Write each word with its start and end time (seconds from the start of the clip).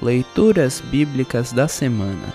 Leituras 0.00 0.80
Bíblicas 0.80 1.52
da 1.52 1.68
Semana 1.68 2.34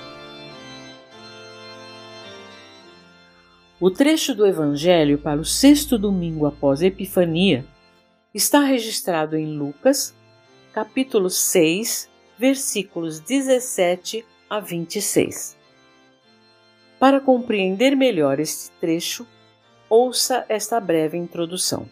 O 3.80 3.90
trecho 3.92 4.34
do 4.34 4.46
Evangelho 4.46 5.18
para 5.18 5.42
o 5.42 5.46
sexto 5.46 5.98
domingo 5.98 6.46
após 6.46 6.82
Epifania 6.82 7.66
está 8.34 8.62
registrado 8.62 9.36
em 9.36 9.58
Lucas, 9.58 10.16
capítulo 10.72 11.30
6, 11.30 12.10
versículos 12.38 13.20
17 13.20 14.24
a 14.50 14.60
26. 14.60 15.58
Para 17.00 17.20
compreender 17.20 17.96
melhor 17.96 18.40
este 18.40 18.72
trecho, 18.80 19.28
ouça 19.90 20.46
esta 20.48 20.80
breve 20.80 21.18
introdução. 21.18 21.90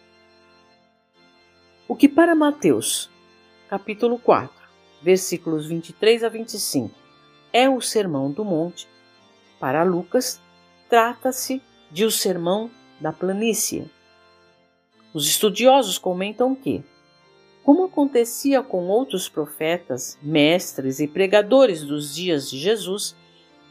O 1.87 1.95
que 1.95 2.07
para 2.07 2.33
Mateus, 2.33 3.09
capítulo 3.67 4.17
4, 4.17 4.64
versículos 5.05 5.67
23 5.67 6.23
a 6.23 6.29
25, 6.29 6.89
é 7.53 7.69
o 7.69 7.79
Sermão 7.79 8.31
do 8.31 8.43
Monte, 8.43 8.87
para 9.59 9.83
Lucas, 9.83 10.41
trata-se 10.89 11.61
de 11.91 12.03
o 12.05 12.09
Sermão 12.09 12.71
da 12.99 13.13
Planície. 13.13 13.85
Os 15.13 15.27
estudiosos 15.27 15.99
comentam 15.99 16.55
que, 16.55 16.83
como 17.63 17.83
acontecia 17.83 18.63
com 18.63 18.87
outros 18.87 19.29
profetas, 19.29 20.17
mestres 20.23 20.99
e 20.99 21.07
pregadores 21.07 21.83
dos 21.83 22.15
dias 22.15 22.49
de 22.49 22.57
Jesus, 22.57 23.15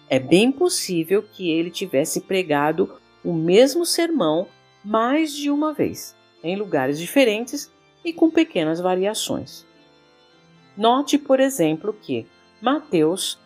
é 0.09 0.21
bem 0.21 0.53
possível 0.53 1.21
que 1.21 1.51
ele 1.51 1.69
tivesse 1.69 2.21
pregado 2.21 2.95
o 3.25 3.33
mesmo 3.33 3.85
sermão 3.85 4.47
mais 4.85 5.35
de 5.35 5.51
uma 5.51 5.73
vez, 5.73 6.15
em 6.45 6.55
lugares 6.55 6.97
diferentes 6.97 7.73
e 8.05 8.13
com 8.13 8.31
pequenas 8.31 8.79
variações. 8.79 9.67
Note, 10.77 11.19
por 11.19 11.39
exemplo, 11.39 11.93
que 11.93 12.27
Mateus, 12.61 13.41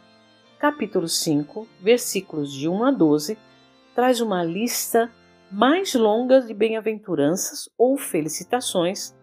capítulo 0.59 1.07
5, 1.07 1.69
versículos 1.79 2.51
de 2.51 2.67
1 2.67 2.85
a 2.85 2.91
12, 2.91 3.37
traz 3.95 4.23
uma 4.23 4.43
lista 4.43 5.11
mais 5.51 5.95
longa 5.95 6.41
de 6.41 6.55
bem-aventuranças 6.55 7.69
ou 7.77 7.99
felicitações, 7.99 9.15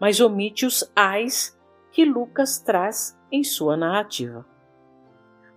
mas 0.00 0.20
omite 0.20 0.66
os 0.66 0.90
ais 0.96 1.56
que 1.92 2.04
Lucas 2.04 2.58
traz 2.58 3.16
em 3.30 3.44
sua 3.44 3.76
narrativa. 3.76 4.44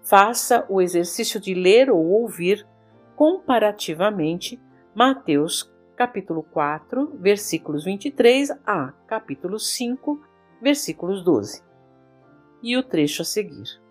Faça 0.04 0.67
o 0.70 0.80
exercício 0.80 1.39
de 1.39 1.56
ler 1.56 1.89
ou 1.89 2.06
ouvir 2.06 2.64
comparativamente 3.16 4.61
Mateus 4.94 5.73
capítulo 5.95 6.44
4, 6.44 7.17
versículos 7.20 7.86
23 7.86 8.52
a 8.67 8.92
capítulo 9.08 9.58
5, 9.58 10.22
versículos 10.61 11.23
12 11.23 11.67
e 12.61 12.77
o 12.77 12.83
trecho 12.83 13.22
a 13.22 13.25
seguir. 13.25 13.81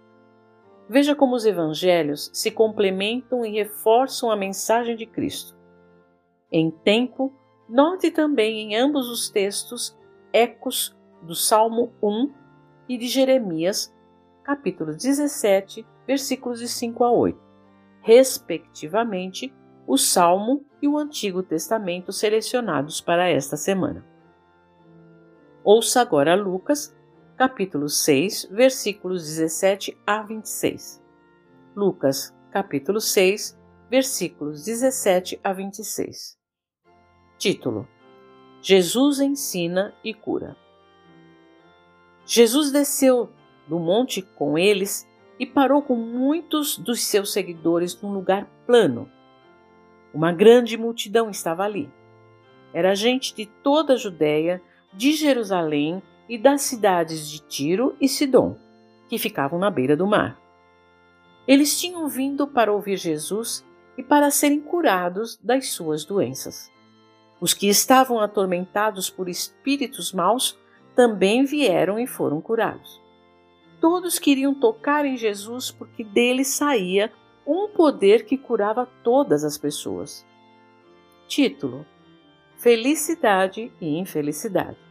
Veja 0.88 1.14
como 1.14 1.34
os 1.34 1.44
evangelhos 1.44 2.30
se 2.32 2.50
complementam 2.50 3.44
e 3.44 3.50
reforçam 3.50 4.30
a 4.30 4.36
mensagem 4.36 4.96
de 4.96 5.04
Cristo. 5.04 5.56
Em 6.50 6.70
tempo, 6.70 7.32
note 7.68 8.10
também 8.10 8.60
em 8.60 8.76
ambos 8.76 9.08
os 9.08 9.28
textos 9.28 9.96
ecos 10.32 10.96
do 11.22 11.34
Salmo 11.34 11.92
1 12.02 12.32
e 12.88 12.96
de 12.96 13.08
Jeremias, 13.08 13.92
capítulo 14.44 14.92
17, 14.92 15.84
versículos 16.06 16.60
de 16.60 16.68
5 16.68 17.02
a 17.02 17.10
8, 17.10 17.38
respectivamente, 18.00 19.52
o 19.86 19.96
Salmo 19.96 20.64
e 20.80 20.86
o 20.86 20.96
Antigo 20.96 21.42
Testamento 21.42 22.12
selecionados 22.12 23.00
para 23.00 23.28
esta 23.28 23.56
semana. 23.56 24.04
Ouça 25.64 26.00
agora 26.00 26.36
Lucas, 26.36 26.96
capítulo 27.36 27.86
6, 27.86 28.48
versículos 28.50 29.22
17 29.24 29.94
a 30.06 30.22
26. 30.22 31.02
Lucas, 31.76 32.34
capítulo 32.50 32.98
6, 32.98 33.60
versículos 33.90 34.64
17 34.64 35.38
a 35.44 35.52
26. 35.52 36.38
Título: 37.36 37.86
Jesus 38.62 39.20
ensina 39.20 39.94
e 40.02 40.14
cura. 40.14 40.56
Jesus 42.24 42.72
desceu 42.72 43.30
do 43.68 43.78
monte 43.78 44.22
com 44.22 44.56
eles 44.56 45.06
e 45.38 45.44
parou 45.44 45.82
com 45.82 45.94
muitos 45.94 46.78
dos 46.78 47.02
seus 47.02 47.34
seguidores 47.34 48.00
num 48.00 48.14
lugar 48.14 48.46
plano. 48.66 49.10
Uma 50.14 50.32
grande 50.32 50.78
multidão 50.78 51.28
estava 51.28 51.64
ali. 51.64 51.92
Era 52.72 52.94
gente 52.94 53.34
de 53.34 53.44
toda 53.44 53.92
a 53.92 53.96
Judéia, 53.98 54.62
de 54.94 55.12
Jerusalém 55.12 56.02
e 56.28 56.36
das 56.36 56.62
cidades 56.62 57.28
de 57.28 57.40
Tiro 57.40 57.96
e 58.00 58.08
Sidom, 58.08 58.56
que 59.08 59.18
ficavam 59.18 59.58
na 59.58 59.70
beira 59.70 59.96
do 59.96 60.06
mar. 60.06 60.40
Eles 61.46 61.78
tinham 61.78 62.08
vindo 62.08 62.46
para 62.46 62.72
ouvir 62.72 62.96
Jesus 62.96 63.64
e 63.96 64.02
para 64.02 64.30
serem 64.30 64.60
curados 64.60 65.38
das 65.42 65.68
suas 65.70 66.04
doenças. 66.04 66.70
Os 67.40 67.54
que 67.54 67.68
estavam 67.68 68.20
atormentados 68.20 69.08
por 69.08 69.28
espíritos 69.28 70.12
maus 70.12 70.58
também 70.94 71.44
vieram 71.44 71.98
e 71.98 72.06
foram 72.06 72.40
curados. 72.40 73.00
Todos 73.80 74.18
queriam 74.18 74.54
tocar 74.54 75.04
em 75.04 75.16
Jesus 75.16 75.70
porque 75.70 76.02
dele 76.02 76.44
saía 76.44 77.12
um 77.46 77.68
poder 77.68 78.24
que 78.24 78.36
curava 78.36 78.86
todas 79.04 79.44
as 79.44 79.56
pessoas. 79.58 80.26
Título: 81.28 81.86
Felicidade 82.56 83.70
e 83.80 83.98
Infelicidade. 83.98 84.85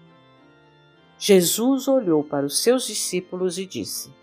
Jesus 1.17 1.87
olhou 1.87 2.23
para 2.23 2.45
os 2.45 2.61
seus 2.61 2.85
discípulos 2.85 3.57
e 3.57 3.65
disse: 3.65 4.13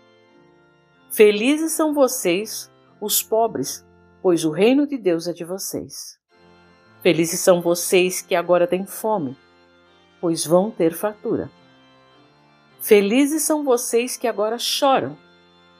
Felizes 1.11 1.71
são 1.71 1.93
vocês, 1.93 2.71
os 3.01 3.21
pobres, 3.21 3.85
pois 4.21 4.45
o 4.45 4.51
reino 4.51 4.87
de 4.87 4.97
Deus 4.97 5.27
é 5.27 5.33
de 5.33 5.43
vocês. 5.43 6.19
Felizes 7.01 7.39
são 7.39 7.61
vocês 7.61 8.21
que 8.21 8.35
agora 8.35 8.65
têm 8.65 8.85
fome, 8.85 9.35
pois 10.21 10.45
vão 10.45 10.71
ter 10.71 10.93
fartura. 10.93 11.51
Felizes 12.79 13.43
são 13.43 13.63
vocês 13.63 14.15
que 14.15 14.27
agora 14.27 14.57
choram, 14.57 15.17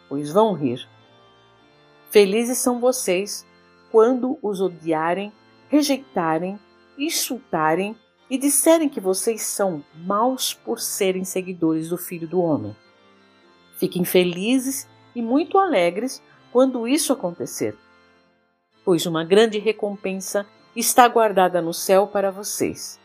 pois 0.09 0.31
vão 0.31 0.53
rir. 0.53 0.87
Felizes 2.09 2.57
são 2.57 2.79
vocês 2.79 3.45
quando 3.91 4.37
os 4.41 4.59
odiarem, 4.59 5.31
rejeitarem, 5.69 6.59
insultarem 6.97 7.95
e 8.33 8.37
disserem 8.39 8.89
que 8.89 8.99
vocês 8.99 9.43
são 9.43 9.83
maus 9.93 10.55
por 10.55 10.79
serem 10.79 11.23
seguidores 11.23 11.89
do 11.89 11.99
Filho 11.99 12.27
do 12.27 12.41
Homem. 12.41 12.75
Fiquem 13.77 14.03
felizes 14.03 14.89
e 15.13 15.21
muito 15.21 15.55
alegres 15.59 16.19
quando 16.51 16.87
isso 16.87 17.13
acontecer, 17.13 17.77
pois 18.83 19.05
uma 19.05 19.23
grande 19.23 19.59
recompensa 19.59 20.47
está 20.75 21.07
guardada 21.07 21.61
no 21.61 21.75
céu 21.75 22.07
para 22.07 22.31
vocês, 22.31 22.99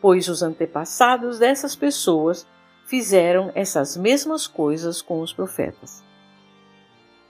pois 0.00 0.26
os 0.26 0.42
antepassados 0.42 1.38
dessas 1.38 1.76
pessoas 1.76 2.44
fizeram 2.84 3.52
essas 3.54 3.96
mesmas 3.96 4.48
coisas 4.48 5.00
com 5.00 5.20
os 5.20 5.32
profetas. 5.32 6.02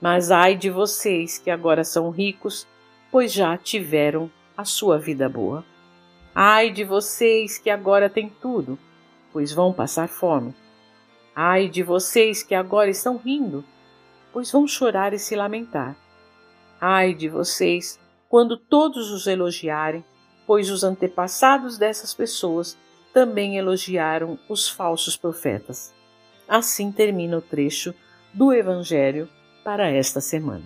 Mas 0.01 0.31
ai 0.31 0.55
de 0.55 0.71
vocês 0.71 1.37
que 1.37 1.51
agora 1.51 1.83
são 1.83 2.09
ricos, 2.09 2.67
pois 3.11 3.31
já 3.31 3.55
tiveram 3.55 4.31
a 4.57 4.65
sua 4.65 4.97
vida 4.97 5.29
boa. 5.29 5.63
Ai 6.37 6.69
de 6.69 6.83
vocês 6.83 7.57
que 7.57 7.69
agora 7.69 8.09
têm 8.09 8.27
tudo, 8.27 8.77
pois 9.31 9.53
vão 9.53 9.71
passar 9.71 10.09
fome. 10.09 10.53
Ai 11.33 11.69
de 11.69 11.81
vocês 11.81 12.43
que 12.43 12.53
agora 12.53 12.89
estão 12.89 13.15
rindo, 13.15 13.63
pois 14.33 14.51
vão 14.51 14.67
chorar 14.67 15.13
e 15.13 15.17
se 15.17 15.33
lamentar. 15.33 15.95
Ai 16.79 17.13
de 17.13 17.29
vocês 17.29 17.97
quando 18.27 18.57
todos 18.57 19.11
os 19.11 19.27
elogiarem, 19.27 20.03
pois 20.45 20.69
os 20.69 20.83
antepassados 20.83 21.77
dessas 21.77 22.13
pessoas 22.13 22.77
também 23.13 23.57
elogiaram 23.57 24.37
os 24.49 24.67
falsos 24.67 25.15
profetas. 25.15 25.93
Assim 26.49 26.91
termina 26.91 27.37
o 27.37 27.41
trecho 27.41 27.95
do 28.33 28.51
Evangelho 28.51 29.29
para 29.63 29.89
esta 29.89 30.19
semana. 30.19 30.65